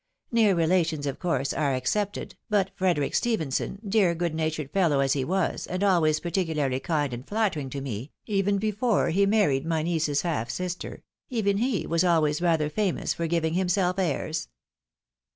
[0.31, 5.23] Near relations, of course, are excepted, but Frederic Stephenson, dear good natured fellow as he
[5.23, 10.23] was, and always particularly kind and flattering to me, even before he married my niece's
[10.23, 14.49] half sister, even he was always rather famous for giving himself airs."